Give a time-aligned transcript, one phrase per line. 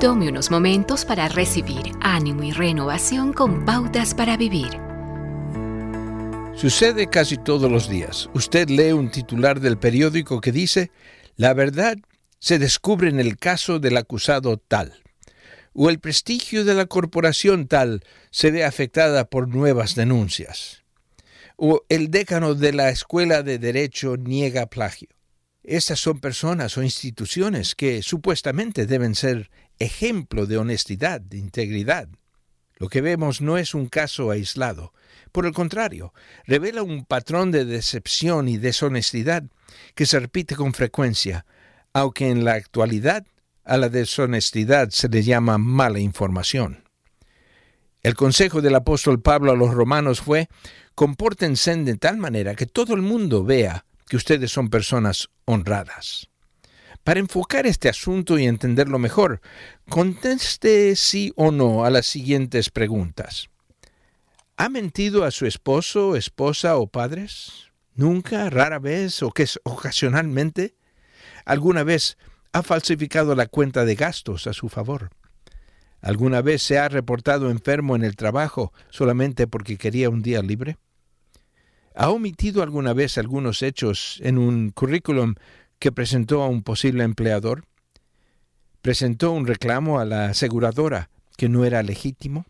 [0.00, 4.70] Tome unos momentos para recibir ánimo y renovación con pautas para vivir.
[6.54, 8.30] Sucede casi todos los días.
[8.32, 10.90] Usted lee un titular del periódico que dice,
[11.36, 11.98] la verdad
[12.38, 15.02] se descubre en el caso del acusado tal,
[15.74, 20.82] o el prestigio de la corporación tal se ve afectada por nuevas denuncias,
[21.56, 25.10] o el décano de la escuela de derecho niega plagio.
[25.62, 32.08] Estas son personas o instituciones que supuestamente deben ser ejemplo de honestidad, de integridad.
[32.76, 34.94] Lo que vemos no es un caso aislado.
[35.32, 36.14] Por el contrario,
[36.46, 39.44] revela un patrón de decepción y deshonestidad
[39.94, 41.44] que se repite con frecuencia,
[41.92, 43.26] aunque en la actualidad
[43.64, 46.84] a la deshonestidad se le llama mala información.
[48.02, 50.48] El consejo del apóstol Pablo a los romanos fue,
[50.94, 56.28] compórtense de tal manera que todo el mundo vea que ustedes son personas honradas.
[57.04, 59.40] Para enfocar este asunto y entenderlo mejor,
[59.88, 63.50] conteste sí o no a las siguientes preguntas.
[64.56, 67.70] ¿Ha mentido a su esposo, esposa o padres?
[67.94, 70.74] ¿Nunca, rara vez o que es ocasionalmente?
[71.44, 72.18] ¿Alguna vez
[72.52, 75.10] ha falsificado la cuenta de gastos a su favor?
[76.00, 80.78] ¿Alguna vez se ha reportado enfermo en el trabajo solamente porque quería un día libre?
[81.94, 85.34] ¿Ha omitido alguna vez algunos hechos en un currículum
[85.78, 87.64] que presentó a un posible empleador?
[88.80, 92.46] ¿Presentó un reclamo a la aseguradora que no era legítimo?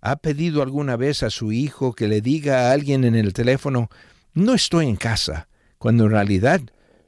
[0.00, 3.88] ¿Ha pedido alguna vez a su hijo que le diga a alguien en el teléfono,
[4.32, 6.60] no estoy en casa, cuando en realidad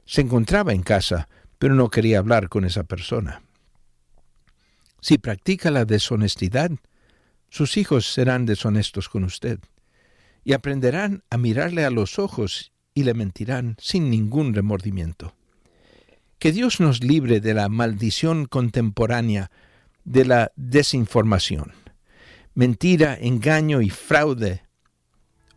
[0.05, 3.41] se encontraba en casa, pero no quería hablar con esa persona?
[5.01, 6.71] Si practica la deshonestidad,
[7.49, 9.59] sus hijos serán deshonestos con usted
[10.47, 15.35] y aprenderán a mirarle a los ojos y le mentirán sin ningún remordimiento.
[16.39, 19.51] Que Dios nos libre de la maldición contemporánea
[20.05, 21.73] de la desinformación,
[22.53, 24.63] mentira, engaño y fraude.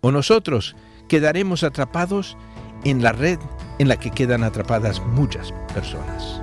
[0.00, 0.75] O nosotros
[1.09, 2.36] quedaremos atrapados
[2.82, 3.38] en la red
[3.78, 6.42] en la que quedan atrapadas muchas personas.